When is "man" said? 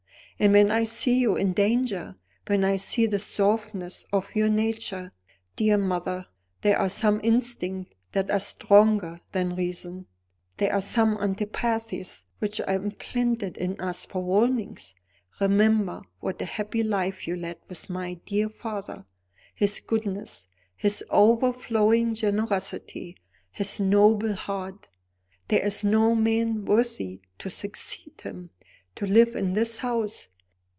26.15-26.65